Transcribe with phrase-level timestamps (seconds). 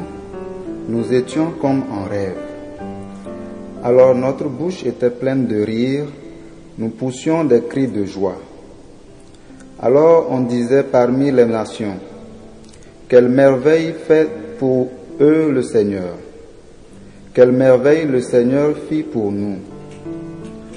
[0.88, 2.36] nous étions comme en rêve.
[3.82, 6.06] Alors notre bouche était pleine de rire,
[6.78, 8.36] nous poussions des cris de joie.
[9.80, 11.96] Alors on disait parmi les nations,
[13.08, 14.88] quelle merveille fait pour
[15.20, 16.14] eux le Seigneur.
[17.34, 19.58] Quelle merveille le Seigneur fit pour nous.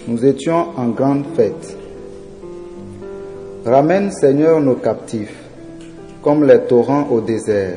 [0.08, 1.78] Nous étions en grande fête.
[3.66, 5.36] Ramène Seigneur nos captifs,
[6.23, 7.75] comme les torrents au désert.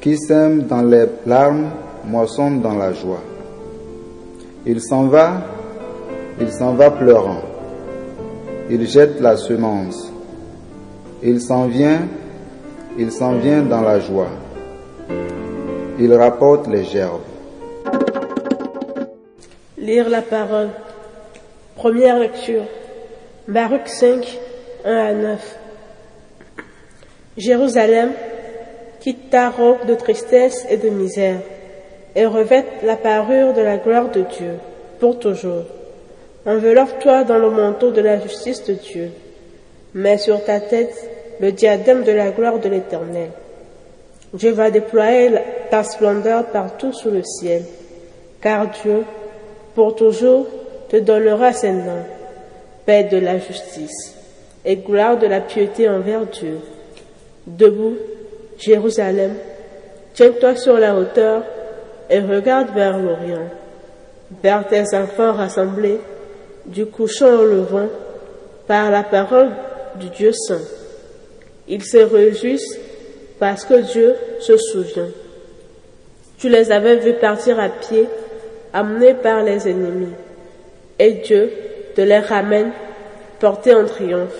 [0.00, 1.70] Qui sème dans les larmes,
[2.06, 3.22] moissonne dans la joie.
[4.64, 5.42] Il s'en va,
[6.40, 7.42] il s'en va pleurant.
[8.70, 10.12] Il jette la semence.
[11.20, 12.02] Il s'en vient,
[12.96, 14.30] il s'en vient dans la joie.
[15.98, 17.20] Il rapporte les gerbes.
[19.78, 20.68] Lire la parole.
[21.74, 22.62] Première lecture.
[23.46, 24.38] Baruch 5,
[24.84, 25.58] 1 à 9.
[27.38, 28.12] Jérusalem,
[29.00, 31.40] quitte ta robe de tristesse et de misère,
[32.14, 34.58] et revête la parure de la gloire de Dieu,
[35.00, 35.64] pour toujours.
[36.44, 39.10] Enveloppe-toi dans le manteau de la justice de Dieu.
[39.94, 43.30] Mets sur ta tête le diadème de la gloire de l'Éternel.
[44.34, 45.30] Dieu va déployer
[45.70, 47.62] ta splendeur partout sous le ciel,
[48.42, 49.04] car Dieu,
[49.74, 50.46] pour toujours,
[50.90, 52.04] te donnera ses noms,
[52.84, 54.14] paix de la justice
[54.64, 56.58] et gloire de la piété envers Dieu.
[57.46, 57.96] Debout,
[58.58, 59.34] Jérusalem,
[60.14, 61.42] tiens-toi sur la hauteur
[62.08, 63.48] et regarde vers l'Orient,
[64.42, 66.00] vers tes enfants rassemblés,
[66.66, 67.88] du couchant au levant,
[68.66, 69.50] par la parole
[69.96, 70.62] du Dieu saint.
[71.68, 72.78] Ils se réjouissent
[73.38, 75.08] parce que Dieu se souvient.
[76.38, 78.08] Tu les avais vus partir à pied,
[78.72, 80.12] amenés par les ennemis.
[80.98, 81.50] Et Dieu
[81.94, 82.72] te les ramène
[83.40, 84.38] portés en triomphe,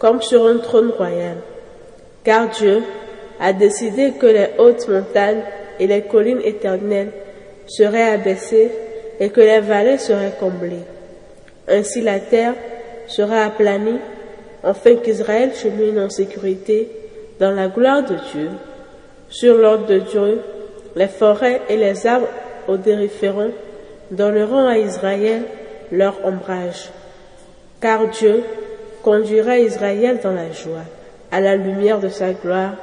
[0.00, 1.36] comme sur un trône royal.
[2.24, 2.82] Car Dieu
[3.38, 5.42] a décidé que les hautes montagnes
[5.78, 7.12] et les collines éternelles
[7.66, 8.70] seraient abaissées
[9.20, 10.86] et que les vallées seraient comblées.
[11.68, 12.54] Ainsi la terre
[13.06, 14.00] sera aplanie,
[14.64, 16.88] afin qu'Israël chemine en sécurité
[17.38, 18.50] dans la gloire de Dieu.
[19.28, 20.40] Sur l'ordre de Dieu,
[20.96, 22.28] les forêts et les arbres
[22.68, 23.52] odoriférants
[24.10, 25.42] donneront à Israël
[25.92, 26.90] leur ombrage.
[27.80, 28.42] Car Dieu
[29.02, 30.84] conduira Israël dans la joie,
[31.30, 32.74] à la lumière de sa gloire,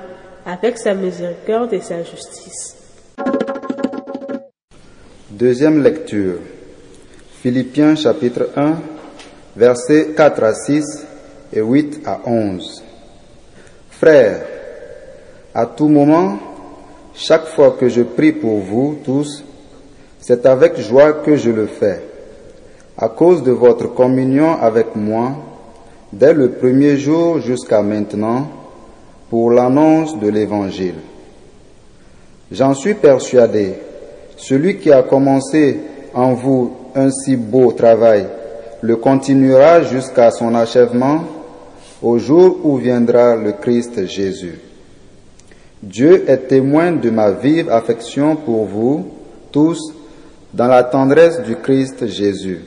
[0.45, 2.75] avec sa miséricorde et sa justice.
[5.29, 6.39] Deuxième lecture.
[7.41, 8.75] Philippiens chapitre 1,
[9.55, 11.05] versets 4 à 6
[11.53, 12.83] et 8 à 11.
[13.91, 14.41] Frères,
[15.53, 16.39] à tout moment,
[17.13, 19.43] chaque fois que je prie pour vous tous,
[20.19, 22.01] c'est avec joie que je le fais,
[22.97, 25.35] à cause de votre communion avec moi,
[26.11, 28.47] dès le premier jour jusqu'à maintenant,
[29.29, 30.95] pour l'annonce de l'Évangile.
[32.51, 33.73] J'en suis persuadé,
[34.37, 35.79] celui qui a commencé
[36.13, 38.25] en vous un si beau travail
[38.81, 41.23] le continuera jusqu'à son achèvement
[42.01, 44.59] au jour où viendra le Christ Jésus.
[45.81, 49.05] Dieu est témoin de ma vive affection pour vous
[49.51, 49.93] tous
[50.53, 52.61] dans la tendresse du Christ Jésus.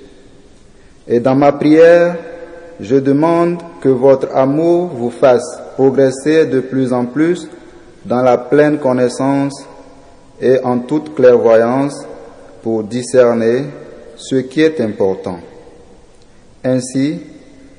[1.09, 2.17] Et dans ma prière,
[2.81, 7.49] je demande que votre amour vous fasse progresser de plus en plus
[8.05, 9.67] dans la pleine connaissance
[10.41, 12.07] et en toute clairvoyance
[12.63, 13.65] pour discerner
[14.17, 15.39] ce qui est important.
[16.65, 17.21] Ainsi,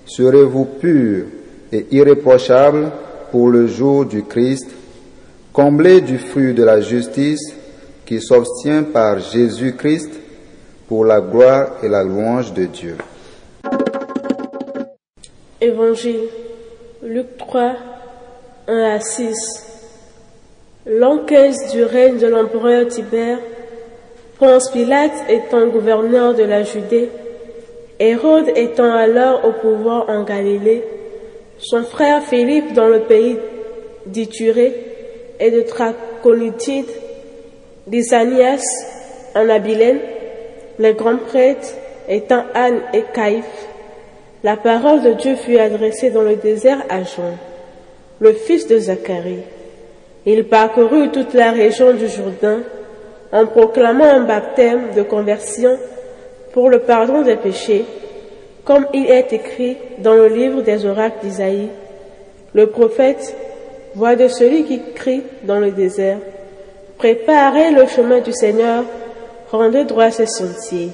[0.05, 1.25] serez-vous purs
[1.71, 2.91] et irréprochables
[3.31, 4.67] pour le jour du Christ,
[5.53, 7.53] comblés du fruit de la justice
[8.05, 10.09] qui s'obtient par Jésus-Christ
[10.87, 12.97] pour la gloire et la louange de Dieu.
[15.63, 16.27] Évangile,
[17.03, 17.75] Luc 3,
[18.67, 19.35] 1 à 6.
[20.87, 23.37] L'an 15 du règne de l'empereur Tibère,
[24.39, 27.09] Ponce Pilate étant gouverneur de la Judée,
[27.99, 30.83] Hérode étant alors au pouvoir en Galilée,
[31.59, 33.37] son frère Philippe dans le pays
[34.07, 34.73] d'Iturée
[35.39, 36.89] et de Traconitide,
[37.87, 38.63] Lysanias
[39.35, 39.99] en Abilène,
[40.79, 41.75] les grands prêtres
[42.09, 43.67] étant Anne et Caïphe,
[44.43, 47.37] la parole de Dieu fut adressée dans le désert à Jean,
[48.19, 49.43] le fils de Zacharie.
[50.25, 52.61] Il parcourut toute la région du Jourdain
[53.31, 55.77] en proclamant un baptême de conversion
[56.53, 57.85] pour le pardon des péchés,
[58.65, 61.69] comme il est écrit dans le livre des oracles d'Isaïe.
[62.53, 63.35] Le prophète
[63.95, 66.17] voix de celui qui crie dans le désert,
[66.97, 68.83] Préparez le chemin du Seigneur,
[69.51, 70.89] rendez droit ses sentiers.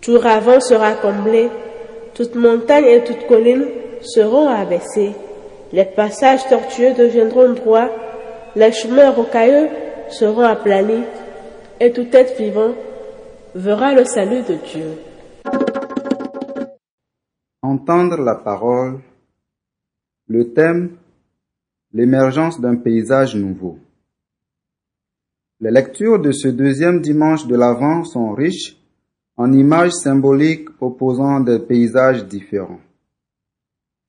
[0.00, 1.48] Tout ravin sera comblé,
[2.14, 3.66] toute montagne et toute colline
[4.02, 5.12] seront abaissées.
[5.72, 7.90] Les passages tortueux deviendront droits,
[8.56, 9.68] les chemins rocailleux
[10.10, 11.04] seront aplanis,
[11.78, 12.74] et tout être vivant
[13.54, 14.98] verra le salut de Dieu.
[17.62, 19.00] Entendre la parole,
[20.28, 20.96] le thème,
[21.92, 23.78] l'émergence d'un paysage nouveau.
[25.60, 28.79] Les lectures de ce deuxième dimanche de l'Avent sont riches
[29.40, 32.80] en images symboliques opposant des paysages différents.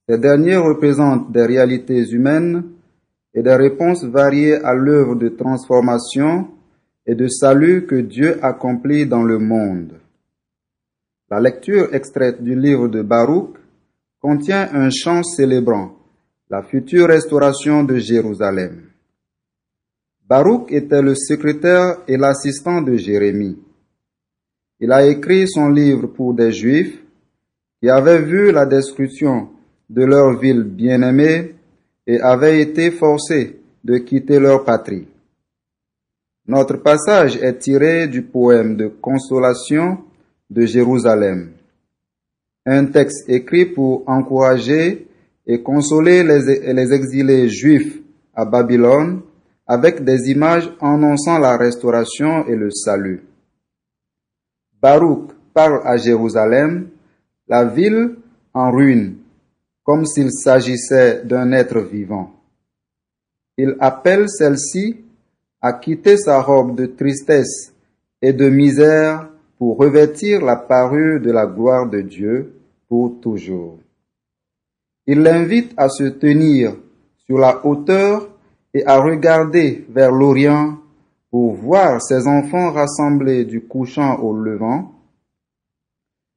[0.05, 2.65] Ces derniers représentent des réalités humaines
[3.33, 6.49] et des réponses variées à l'œuvre de transformation
[7.05, 10.01] et de salut que Dieu accomplit dans le monde.
[11.29, 13.55] La lecture extraite du livre de Baruch
[14.19, 15.95] contient un chant célébrant
[16.49, 18.89] la future restauration de Jérusalem.
[20.27, 23.57] Baruch était le secrétaire et l'assistant de Jérémie.
[24.81, 26.99] Il a écrit son livre pour des Juifs
[27.79, 29.49] qui avaient vu la destruction
[29.87, 31.53] de leur ville bien-aimée
[32.07, 35.07] et avaient été forcés de quitter leur patrie.
[36.47, 39.99] Notre passage est tiré du poème de consolation
[40.49, 41.51] de Jérusalem,
[42.65, 45.07] un texte écrit pour encourager
[45.45, 47.99] et consoler les, exilés juifs
[48.33, 49.21] à Babylone
[49.67, 53.21] avec des images annonçant la restauration et le salut.
[54.81, 56.89] Baruch parle à Jérusalem,
[57.47, 58.15] la ville
[58.53, 59.17] en ruine,
[59.83, 62.31] comme s'il s'agissait d'un être vivant.
[63.57, 64.97] Il appelle celle-ci
[65.61, 67.73] à quitter sa robe de tristesse
[68.21, 69.29] et de misère
[69.59, 72.53] pour revêtir la parure de la gloire de Dieu
[72.89, 73.77] pour toujours.
[75.05, 76.75] Il l'invite à se tenir
[77.25, 78.27] sur la hauteur
[78.73, 80.80] et à regarder vers l'Orient
[81.31, 84.91] pour voir ses enfants rassemblés du couchant au levant.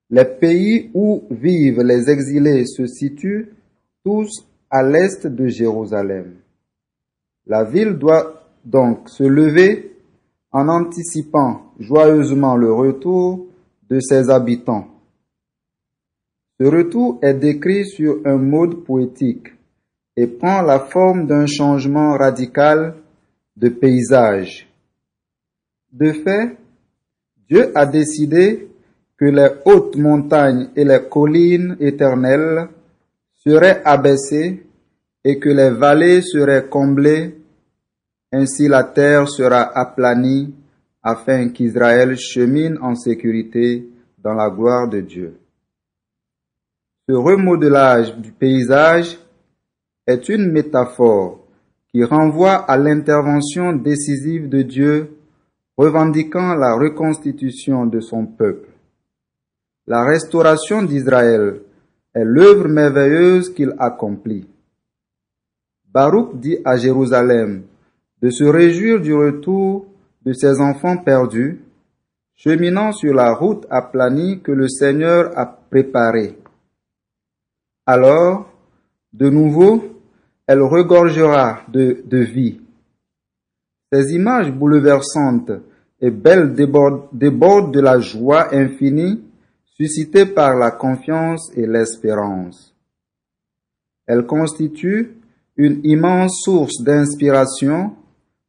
[0.08, 3.50] Les pays où vivent les exilés se situent
[4.05, 6.37] tous à l'est de Jérusalem.
[7.46, 9.96] La ville doit donc se lever
[10.52, 13.47] en anticipant joyeusement le retour
[13.90, 14.87] de ses habitants.
[16.61, 19.49] Ce retour est décrit sur un mode poétique
[20.17, 22.94] et prend la forme d'un changement radical
[23.56, 24.69] de paysage.
[25.94, 26.56] De fait,
[27.49, 28.69] Dieu a décidé
[29.17, 32.69] que les hautes montagnes et les collines éternelles
[33.32, 34.67] seraient abaissées
[35.23, 37.38] et que les vallées seraient comblées,
[38.32, 40.52] ainsi la terre sera aplanie
[41.00, 43.88] afin qu'Israël chemine en sécurité
[44.19, 45.38] dans la gloire de Dieu.
[47.08, 49.17] Ce remodelage du paysage
[50.08, 51.47] est une métaphore
[51.93, 55.19] qui renvoie à l'intervention décisive de Dieu
[55.76, 58.69] revendiquant la reconstitution de son peuple.
[59.87, 61.61] La restauration d'Israël
[62.15, 64.47] est l'œuvre merveilleuse qu'il accomplit.
[65.93, 67.64] Baruch dit à Jérusalem
[68.23, 69.87] de se réjouir du retour
[70.25, 71.61] de ses enfants perdus,
[72.35, 76.38] cheminant sur la route aplanie que le Seigneur a préparée.
[77.87, 78.49] Alors,
[79.12, 79.85] de nouveau,
[80.47, 82.61] elle regorgera de, de vie.
[83.95, 85.53] Ces images bouleversantes
[86.01, 89.23] et belles débordent, de la joie infinie
[89.65, 92.75] suscitée par la confiance et l'espérance.
[94.05, 95.13] Elles constituent
[95.57, 97.93] une immense source d'inspiration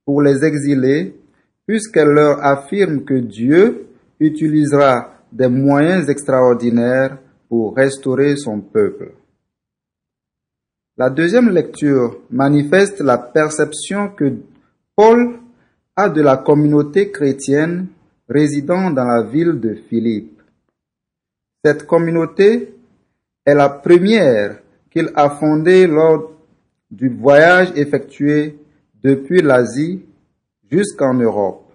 [0.04, 1.16] pour les exilés
[1.68, 3.86] puisqu'elle leur affirme que Dieu
[4.20, 9.12] utilisera des moyens extraordinaires pour restaurer son peuple.
[10.98, 14.34] La deuxième lecture manifeste la perception que
[14.96, 15.40] Paul
[15.96, 17.88] a de la communauté chrétienne
[18.30, 20.42] résidant dans la ville de Philippe.
[21.64, 22.74] Cette communauté
[23.46, 24.60] est la première
[24.90, 26.32] qu'il a fondée lors
[26.90, 28.58] du voyage effectué
[29.04, 30.06] depuis l'Asie
[30.72, 31.74] jusqu'en Europe.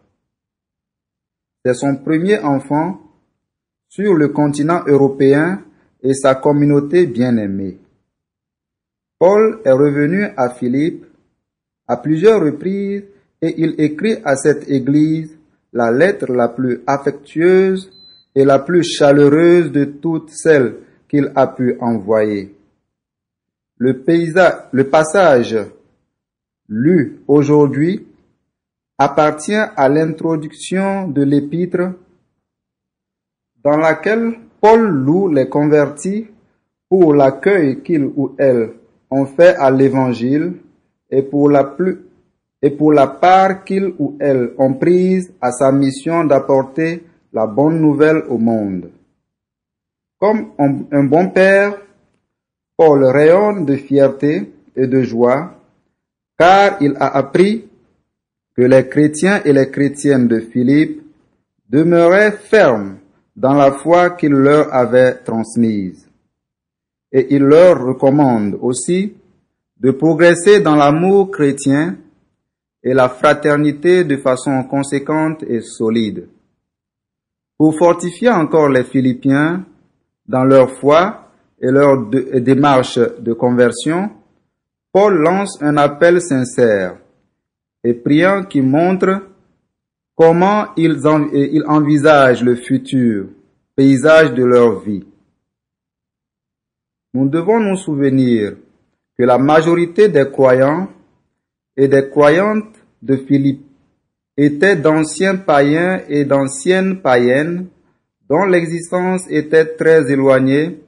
[1.65, 3.01] C'est son premier enfant
[3.89, 5.63] sur le continent européen
[6.03, 7.79] et sa communauté bien-aimée.
[9.19, 11.05] Paul est revenu à Philippe
[11.91, 13.03] à plusieurs reprises
[13.43, 15.37] et il écrit à cette église
[15.73, 17.91] la lettre la plus affectueuse
[18.33, 20.77] et la plus chaleureuse de toutes celles
[21.09, 22.55] qu'il a pu envoyer.
[23.79, 25.57] Le, passage
[26.69, 28.07] lu aujourd'hui
[28.97, 31.95] appartient à l'introduction de l'épître
[33.65, 36.29] dans laquelle Paul loue les convertis
[36.89, 38.75] pour l'accueil qu'ils ou elles
[39.11, 40.55] ont fait à l'évangile
[41.11, 41.99] et pour la plus
[42.63, 47.03] et pour la part qu'ils ou elles ont prise à sa mission d'apporter
[47.33, 48.91] la bonne nouvelle au monde.
[50.19, 51.79] Comme un, un bon père,
[52.77, 55.55] Paul rayonne de fierté et de joie,
[56.39, 57.67] car il a appris
[58.55, 61.03] que les chrétiens et les chrétiennes de Philippe
[61.69, 62.99] demeuraient fermes
[63.37, 66.07] dans la foi qu'il leur avait transmise.
[67.13, 69.15] Et il leur recommande aussi
[69.81, 71.97] de progresser dans l'amour chrétien
[72.83, 76.29] et la fraternité de façon conséquente et solide.
[77.59, 79.65] Pour fortifier encore les Philippiens
[80.27, 84.11] dans leur foi et leur démarche de conversion,
[84.93, 86.99] Paul lance un appel sincère
[87.85, 89.23] et priant qui montre
[90.15, 93.29] comment ils, en- ils envisagent le futur
[93.77, 95.05] paysage de leur vie.
[97.15, 98.57] Nous devons nous souvenir
[99.25, 100.89] la majorité des croyants
[101.77, 103.65] et des croyantes de Philippe
[104.37, 107.67] étaient d'anciens païens et d'anciennes païennes
[108.29, 110.81] dont l'existence était très éloignée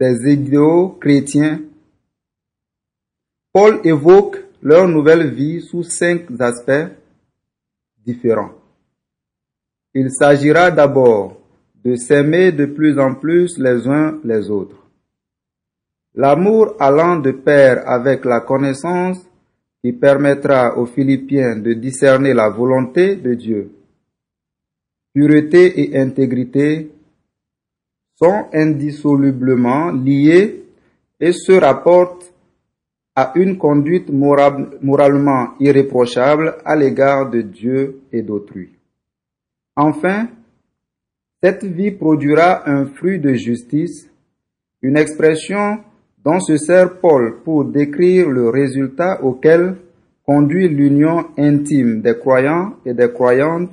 [0.00, 1.60] des idéaux chrétiens.
[3.52, 6.92] Paul évoque leur nouvelle vie sous cinq aspects
[8.04, 8.52] différents.
[9.94, 11.40] Il s'agira d'abord
[11.84, 14.77] de s'aimer de plus en plus les uns les autres.
[16.18, 19.24] L'amour allant de pair avec la connaissance
[19.80, 23.70] qui permettra aux Philippiens de discerner la volonté de Dieu.
[25.14, 26.90] Pureté et intégrité
[28.16, 30.64] sont indissolublement liés
[31.20, 32.34] et se rapportent
[33.14, 38.70] à une conduite moral- moralement irréprochable à l'égard de Dieu et d'autrui.
[39.76, 40.26] Enfin,
[41.40, 44.10] cette vie produira un fruit de justice,
[44.82, 45.84] une expression
[46.24, 49.76] dont se sert Paul pour décrire le résultat auquel
[50.24, 53.72] conduit l'union intime des croyants et des croyantes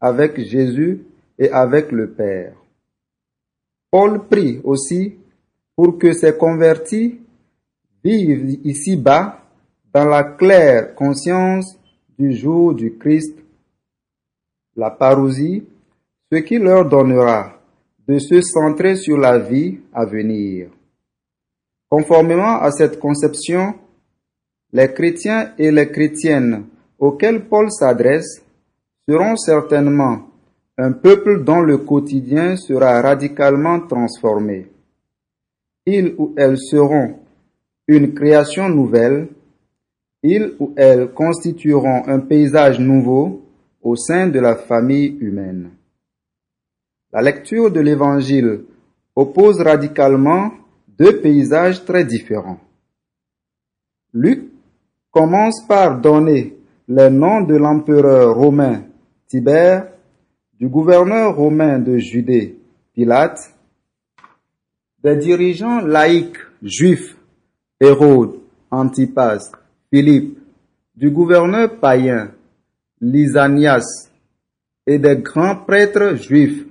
[0.00, 1.02] avec Jésus
[1.38, 2.54] et avec le Père.
[3.90, 5.14] Paul prie aussi
[5.76, 7.20] pour que ces convertis
[8.02, 9.40] vivent ici-bas
[9.92, 11.78] dans la claire conscience
[12.18, 13.38] du jour du Christ,
[14.76, 15.64] la parousie,
[16.30, 17.60] ce qui leur donnera
[18.06, 20.68] de se centrer sur la vie à venir.
[21.96, 23.72] Conformément à cette conception,
[24.72, 26.64] les chrétiens et les chrétiennes
[26.98, 28.42] auxquels Paul s'adresse
[29.08, 30.26] seront certainement
[30.76, 34.66] un peuple dont le quotidien sera radicalement transformé.
[35.86, 37.14] Ils ou elles seront
[37.86, 39.28] une création nouvelle,
[40.24, 43.44] ils ou elles constitueront un paysage nouveau
[43.80, 45.70] au sein de la famille humaine.
[47.12, 48.64] La lecture de l'Évangile
[49.14, 50.50] oppose radicalement
[50.98, 52.60] deux paysages très différents.
[54.12, 54.44] Luc
[55.10, 56.56] commence par donner
[56.88, 58.82] les noms de l'empereur romain
[59.26, 59.88] Tibère,
[60.58, 62.58] du gouverneur romain de Judée
[62.92, 63.40] Pilate,
[65.02, 67.16] des dirigeants laïcs juifs
[67.80, 68.38] Hérode,
[68.70, 69.50] Antipas,
[69.90, 70.38] Philippe,
[70.94, 72.30] du gouverneur païen
[73.00, 74.08] Lysanias
[74.86, 76.64] et des grands prêtres juifs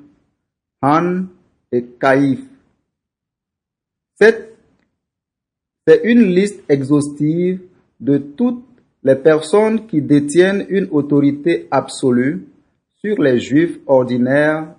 [0.81, 1.25] Han
[1.71, 2.52] et Caïphe.
[5.85, 7.61] C'est une liste exhaustive
[7.99, 8.63] de toutes
[9.03, 12.47] les personnes qui détiennent une autorité absolue
[12.95, 14.75] sur les juifs ordinaires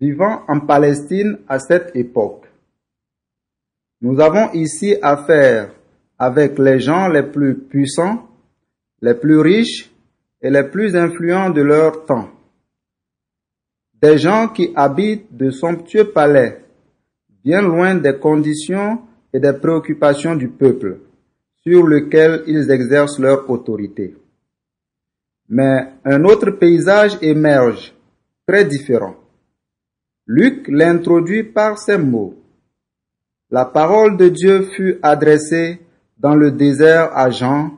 [0.00, 2.46] vivant en Palestine à cette époque.
[4.00, 5.70] Nous avons ici affaire
[6.18, 8.26] avec les gens les plus puissants,
[9.00, 9.90] les plus riches
[10.40, 12.30] et les plus influents de leur temps.
[14.00, 16.61] Des gens qui habitent de somptueux palais,
[17.44, 19.00] bien loin des conditions
[19.32, 20.98] et des préoccupations du peuple,
[21.62, 24.16] sur lequel ils exercent leur autorité.
[25.48, 27.94] Mais un autre paysage émerge,
[28.46, 29.16] très différent.
[30.26, 32.34] Luc l'introduit par ces mots.
[33.50, 35.80] La parole de Dieu fut adressée
[36.18, 37.72] dans le désert à Jean,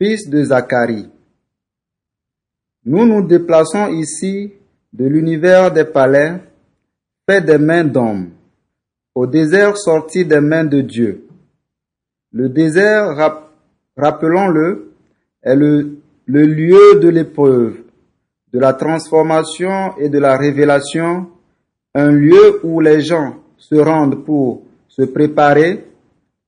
[0.00, 1.08] fils de Zacharie.
[2.84, 4.52] Nous nous déplaçons ici
[4.92, 6.40] de l'univers des palais,
[7.28, 8.30] fait des mains d'hommes,
[9.14, 11.26] au désert sorti des mains de Dieu.
[12.32, 13.50] Le désert, rap-
[13.96, 14.92] rappelons-le,
[15.42, 17.78] est le lieu de l'épreuve,
[18.52, 21.28] de la transformation et de la révélation,
[21.94, 25.84] un lieu où les gens se rendent pour se préparer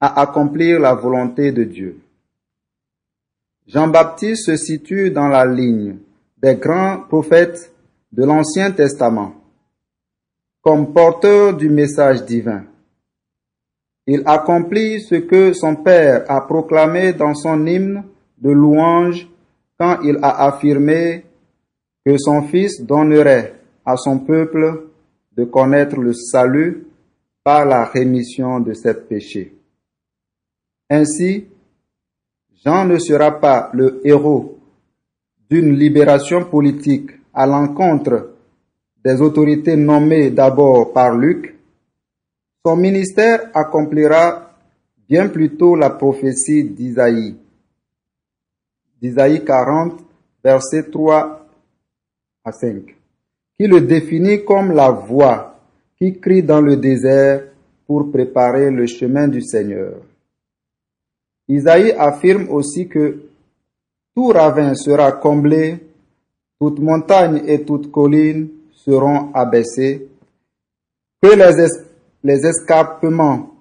[0.00, 1.99] à accomplir la volonté de Dieu.
[3.67, 5.97] Jean-Baptiste se situe dans la ligne
[6.43, 7.73] des grands prophètes
[8.12, 9.35] de l'Ancien Testament
[10.62, 12.64] comme porteur du message divin.
[14.07, 18.05] Il accomplit ce que son Père a proclamé dans son hymne
[18.38, 19.29] de louange
[19.79, 21.25] quand il a affirmé
[22.05, 24.88] que son Fils donnerait à son peuple
[25.37, 26.87] de connaître le salut
[27.45, 29.55] par la rémission de ses péchés.
[30.90, 31.47] Ainsi,
[32.64, 34.59] Jean ne sera pas le héros
[35.49, 38.35] d'une libération politique à l'encontre
[39.04, 41.57] des autorités nommées d'abord par Luc,
[42.64, 44.52] son ministère accomplira
[45.09, 47.37] bien plutôt la prophétie d'Isaïe.
[49.00, 50.00] D'Isaïe 40,
[50.45, 51.47] versets 3
[52.45, 52.95] à 5,
[53.59, 55.50] qui le définit comme la voix
[55.99, 57.45] qui crie dans le désert
[57.87, 59.95] pour préparer le chemin du Seigneur.
[61.49, 63.23] Isaïe affirme aussi que
[64.14, 65.78] tout ravin sera comblé,
[66.61, 68.49] toute montagne et toute colline
[68.84, 70.08] seront abaissées,
[71.22, 71.28] que
[72.22, 73.54] les, escarpements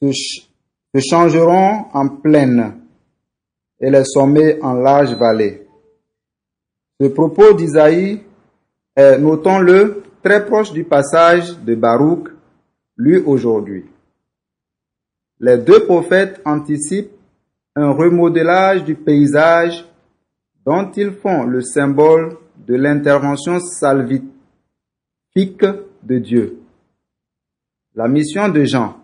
[0.00, 2.74] se, changeront en plaine
[3.80, 5.66] et les sommets en large vallée.
[7.00, 8.22] Ce propos d'Isaïe
[8.94, 12.28] est, notons-le, très proche du passage de Baruch
[12.96, 13.84] lu aujourd'hui.
[15.40, 17.10] Les deux prophètes anticipent
[17.74, 19.84] un remodelage du paysage
[20.64, 23.58] dont ils font le symbole de l'intervention
[25.34, 26.58] de Dieu.
[27.94, 28.96] La mission de Jean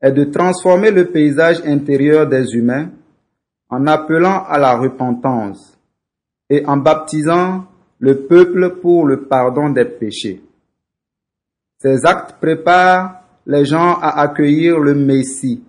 [0.00, 2.90] est de transformer le paysage intérieur des humains
[3.68, 5.76] en appelant à la repentance
[6.48, 7.64] et en baptisant
[7.98, 10.40] le peuple pour le pardon des péchés.
[11.78, 15.62] Ces actes préparent les gens à accueillir le Messie,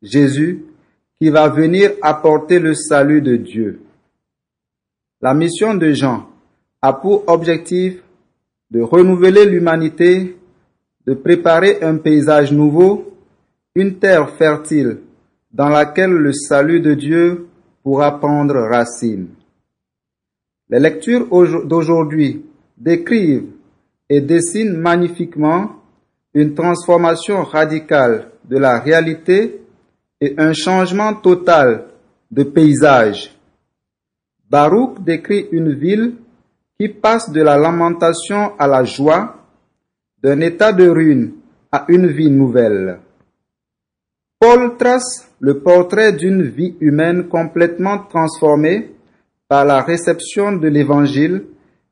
[0.00, 0.64] Jésus,
[1.20, 3.82] qui va venir apporter le salut de Dieu.
[5.20, 6.28] La mission de Jean
[6.80, 8.02] a pour objectif
[8.70, 10.36] de renouveler l'humanité,
[11.06, 13.16] de préparer un paysage nouveau,
[13.74, 14.98] une terre fertile
[15.52, 17.48] dans laquelle le salut de Dieu
[17.82, 19.28] pourra prendre racine.
[20.68, 21.26] Les lectures
[21.66, 22.44] d'aujourd'hui
[22.76, 23.48] décrivent
[24.08, 25.72] et dessinent magnifiquement
[26.34, 29.60] une transformation radicale de la réalité
[30.20, 31.86] et un changement total
[32.30, 33.34] de paysage.
[34.48, 36.14] Baruch décrit une ville
[36.80, 39.36] qui passe de la lamentation à la joie,
[40.22, 41.32] d'un état de ruine
[41.70, 43.00] à une vie nouvelle.
[44.38, 48.92] Paul trace le portrait d'une vie humaine complètement transformée
[49.46, 51.44] par la réception de l'Évangile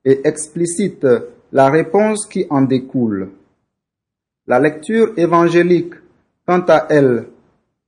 [0.07, 1.07] et explicite
[1.53, 3.29] la réponse qui en découle.
[4.47, 5.93] La lecture évangélique,
[6.47, 7.27] quant à elle,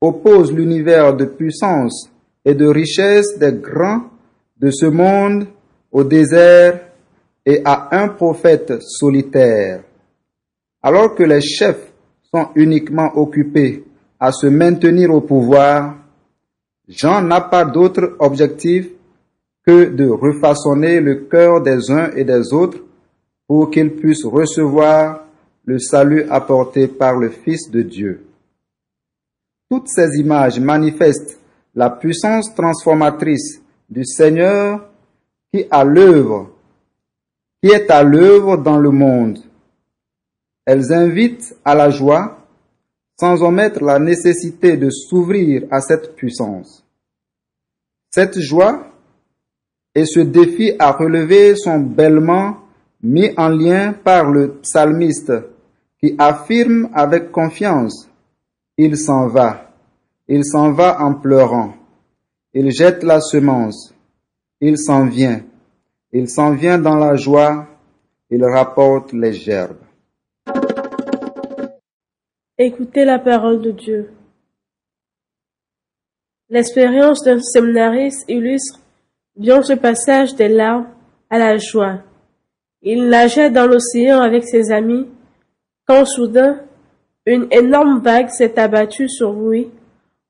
[0.02, 2.10] oppose l'univers de puissance
[2.44, 4.02] et de richesse des grands
[4.58, 5.46] de ce monde
[5.90, 6.89] au désert
[7.50, 9.82] et à un prophète solitaire.
[10.80, 11.92] Alors que les chefs
[12.32, 13.84] sont uniquement occupés
[14.20, 15.96] à se maintenir au pouvoir,
[16.86, 18.88] Jean n'a pas d'autre objectif
[19.66, 22.78] que de refaçonner le cœur des uns et des autres
[23.48, 25.24] pour qu'ils puissent recevoir
[25.64, 28.24] le salut apporté par le Fils de Dieu.
[29.68, 31.40] Toutes ces images manifestent
[31.74, 34.88] la puissance transformatrice du Seigneur
[35.52, 36.50] qui à l'œuvre,
[37.62, 39.38] qui est à l'œuvre dans le monde.
[40.64, 42.38] Elles invitent à la joie
[43.18, 46.84] sans omettre la nécessité de s'ouvrir à cette puissance.
[48.10, 48.86] Cette joie
[49.94, 52.56] et ce défi à relever sont bellement
[53.02, 55.32] mis en lien par le psalmiste
[56.00, 58.08] qui affirme avec confiance,
[58.78, 59.72] il s'en va,
[60.28, 61.74] il s'en va en pleurant,
[62.54, 63.94] il jette la semence,
[64.60, 65.42] il s'en vient,
[66.12, 67.66] il s'en vient dans la joie,
[68.30, 69.76] il rapporte les gerbes.
[72.58, 74.10] Écoutez la parole de Dieu.
[76.48, 78.80] L'expérience d'un séminariste illustre
[79.36, 80.88] bien ce passage des larmes
[81.30, 82.00] à la joie.
[82.82, 85.06] Il nageait dans l'océan avec ses amis
[85.86, 86.60] quand soudain
[87.26, 89.68] une énorme vague s'est abattue sur lui,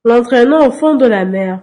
[0.05, 1.63] l'entraînant au fond de la mer.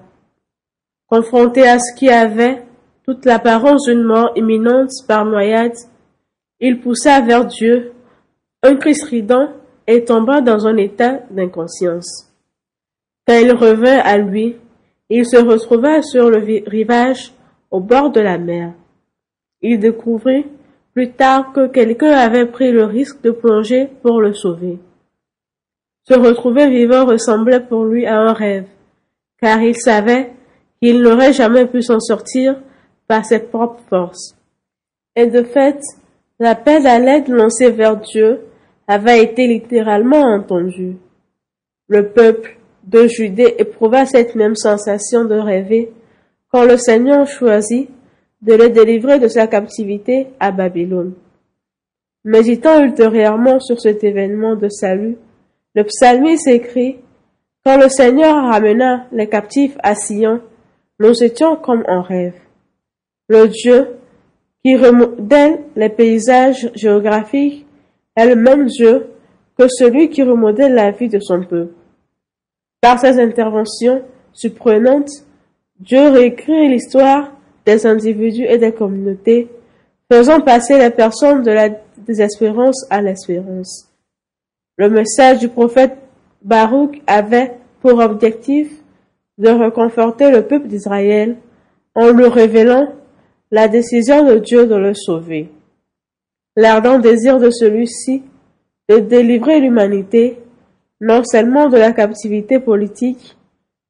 [1.08, 2.67] Confronté à ce qui avait
[3.08, 5.78] toute l'apparence d'une mort imminente par noyade,
[6.60, 7.94] il poussa vers Dieu
[8.64, 9.50] un cri strident
[9.88, 12.34] et tomba dans un état d'inconscience.
[13.26, 14.58] Quand il revint à lui,
[15.10, 17.32] il se retrouva sur le rivage
[17.72, 18.74] au bord de la mer.
[19.62, 20.46] Il découvrit
[20.94, 24.80] plus tard que quelqu'un avait pris le risque de plonger pour le sauver.
[26.04, 28.68] Se retrouver vivant ressemblait pour lui à un rêve,
[29.40, 30.32] car il savait
[30.82, 32.58] qu'il n'aurait jamais pu s'en sortir
[33.08, 34.36] par ses propres forces.
[35.16, 35.80] Et de fait,
[36.40, 38.42] l'appel à l'aide lancé vers Dieu
[38.88, 40.98] avait été littéralement entendu.
[41.88, 45.92] Le peuple de Judée éprouva cette même sensation de rêver
[46.52, 47.90] quand le Seigneur choisit
[48.42, 51.14] de le délivrer de sa captivité à Babylone.
[52.24, 55.18] Méditant ultérieurement sur cet événement de salut,
[55.76, 56.98] le psalmiste écrit
[57.66, 60.42] Quand le Seigneur ramena les captifs à Sion,
[61.00, 62.34] nous étions comme en rêve.
[63.30, 63.98] Le Dieu
[64.64, 67.66] qui remodèle les paysages géographiques
[68.16, 69.08] est le même Dieu
[69.58, 71.74] que celui qui remodèle la vie de son peuple.
[72.82, 75.10] Par ses interventions surprenantes,
[75.80, 77.32] Dieu réécrit l'histoire
[77.66, 79.50] des individus et des communautés,
[80.12, 83.92] faisant passer les personnes de la désespérance à l'espérance.
[84.78, 85.98] Le message du prophète
[86.42, 88.72] Baruch avait pour objectif
[89.38, 91.36] de reconforter le peuple d'Israël
[91.94, 92.94] en lui révélant
[93.52, 95.50] la décision de Dieu de le sauver.
[96.56, 98.24] L'ardent désir de celui-ci
[98.90, 100.40] de délivrer l'humanité
[101.00, 103.38] non seulement de la captivité politique,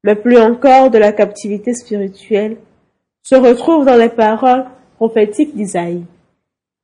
[0.04, 2.58] mais plus encore de la captivité spirituelle,
[3.22, 4.66] se retrouve dans les paroles
[4.96, 6.04] prophétiques d'Isaïe.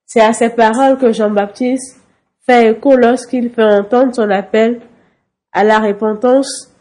[0.07, 2.01] C'est à ces paroles que Jean-Baptiste
[2.47, 4.81] fait écho lorsqu'il fait entendre son appel
[5.53, 6.73] à la repentance,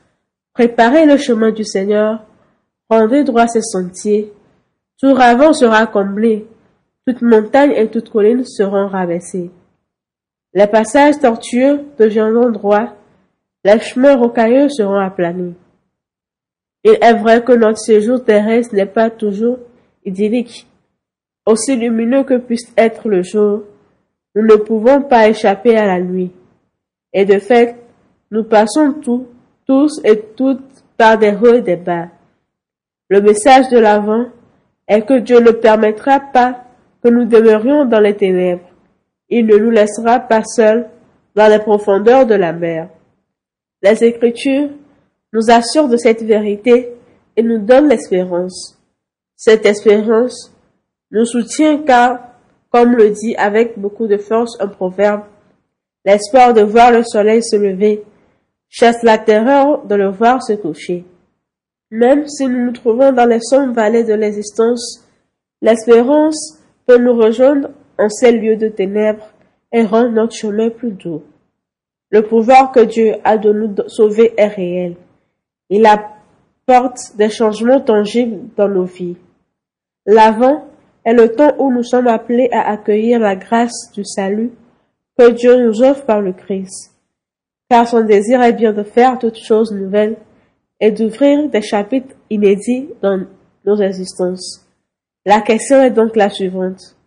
[0.54, 2.24] préparez le chemin du Seigneur,
[2.90, 4.32] rendez droit ses sentiers,
[5.04, 6.48] tout ravin sera comblé,
[7.06, 9.52] toute montagne et toute colline seront rabaissées.
[10.54, 12.94] Les passages tortueux deviendront droits,
[13.66, 15.56] les chemins rocailleux seront aplanii.
[16.86, 19.60] Il est vrai que notre séjour terrestre n'est pas toujours
[20.06, 20.68] idyllique.
[21.46, 23.64] Aussi lumineux que puisse être le jour,
[24.36, 26.32] nous ne pouvons pas échapper à la nuit.
[27.12, 27.76] Et de fait,
[28.32, 29.26] nous passons tous,
[29.68, 32.08] tous et toutes par des hauts et des bas.
[33.10, 34.28] Le message de l'avant
[34.94, 36.64] est que Dieu ne permettra pas
[37.04, 38.70] que nous demeurions dans les ténèbres.
[39.30, 40.88] Il ne nous laissera pas seuls
[41.36, 42.90] dans les profondeurs de la mer.
[43.82, 44.70] Les Écritures
[45.34, 46.94] nous assurent de cette vérité
[47.36, 48.78] et nous donnent l'espérance.
[49.36, 50.54] Cette espérance
[51.12, 52.20] nous soutient car,
[52.70, 55.24] comme le dit avec beaucoup de force un proverbe,
[56.06, 58.04] l'espoir de voir le soleil se lever
[58.70, 61.06] chasse la terreur de le voir se coucher.
[61.94, 65.08] Même si nous nous trouvons dans les sombres vallées de l'existence,
[65.62, 69.30] l'espérance peut nous rejoindre en ces lieux de ténèbres
[69.72, 71.22] et rendre notre chemin plus doux.
[72.10, 74.96] Le pouvoir que Dieu a de nous sauver est réel.
[75.70, 79.18] Il apporte des changements tangibles dans nos vies.
[80.08, 80.66] L'avant
[81.06, 84.50] est le temps où nous sommes appelés à accueillir la grâce du salut
[85.16, 86.92] que Dieu nous offre par le Christ.
[87.70, 90.18] Car son désir est bien de faire toutes choses nouvelles
[90.84, 93.26] et d'ouvrir des chapitres inédits dans
[93.66, 94.68] nos existences.
[95.26, 96.98] La question est donc la suivante.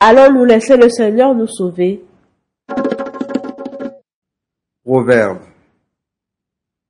[0.00, 2.04] Allons-nous laisser le Seigneur nous sauver
[4.84, 5.38] Proverbe.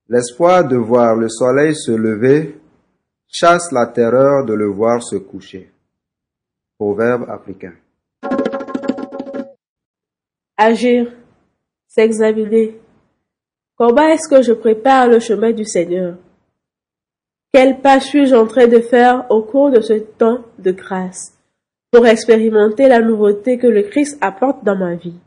[0.09, 2.61] L'espoir de voir le soleil se lever
[3.28, 5.70] chasse la terreur de le voir se coucher.
[6.76, 7.74] Proverbe africain.
[10.57, 11.07] Agir,
[11.87, 12.81] s'examiner.
[13.76, 16.16] Comment est-ce que je prépare le chemin du Seigneur?
[17.53, 21.35] Quel pas suis-je en train de faire au cours de ce temps de grâce
[21.91, 25.21] pour expérimenter la nouveauté que le Christ apporte dans ma vie?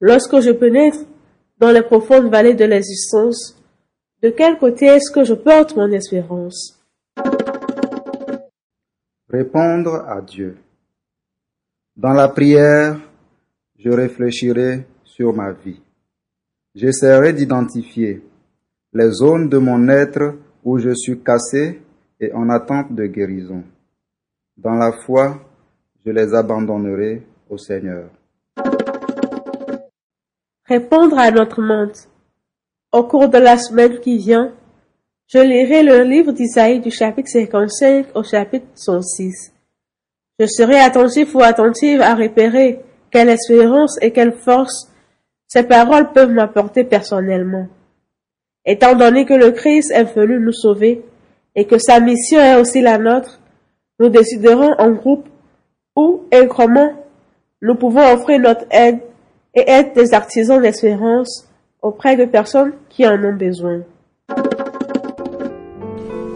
[0.00, 1.00] Lorsque je pénètre
[1.58, 3.60] dans les profondes vallées de l'existence,
[4.22, 6.80] de quel côté est-ce que je porte mon espérance?
[9.28, 10.56] Répondre à Dieu.
[11.96, 12.96] Dans la prière,
[13.76, 15.80] je réfléchirai sur ma vie.
[16.76, 18.22] J'essaierai d'identifier
[18.92, 21.80] les zones de mon être où je suis cassé
[22.20, 23.62] et en attente de guérison.
[24.56, 25.40] Dans la foi,
[26.04, 28.10] je les abandonnerai au Seigneur.
[30.66, 31.96] Répondre à notre monde.
[32.92, 34.52] Au cours de la semaine qui vient,
[35.26, 39.52] je lirai le livre d'Isaïe du chapitre 55 au chapitre 106.
[40.38, 44.90] Je serai attentif ou attentive à repérer quelle espérance et quelle force
[45.46, 47.68] ces paroles peuvent m'apporter personnellement.
[48.66, 51.02] Étant donné que le Christ est venu nous sauver
[51.54, 53.40] et que sa mission est aussi la nôtre,
[53.98, 55.26] nous déciderons en groupe
[55.96, 56.92] où et comment
[57.62, 59.00] nous pouvons offrir notre aide
[59.54, 61.48] et être des artisans d'espérance
[61.82, 63.80] auprès de personnes qui en ont besoin.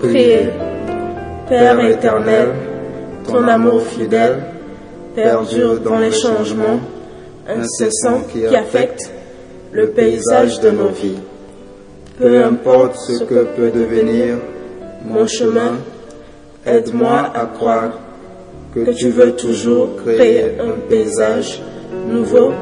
[0.00, 0.48] Priez.
[1.48, 2.48] Père éternel,
[3.26, 4.42] ton amour fidèle
[5.14, 6.80] perdure dans les changements
[7.46, 9.10] incessants qui affectent
[9.72, 11.18] le paysage de nos vies.
[12.18, 14.36] Peu importe ce que peut devenir
[15.04, 15.78] mon chemin,
[16.64, 17.98] aide-moi à croire
[18.72, 21.60] que tu veux toujours créer un paysage
[22.08, 22.52] nouveau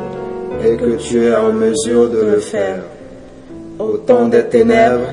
[0.64, 2.82] et que tu es en mesure de le faire.
[3.78, 5.12] Au temps des ténèbres,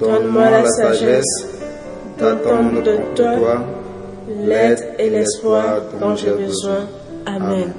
[0.00, 1.46] donne-moi la sagesse
[2.18, 3.62] d'attendre de toi
[4.44, 6.88] l'aide et l'espoir dont j'ai besoin.
[7.26, 7.72] Amen.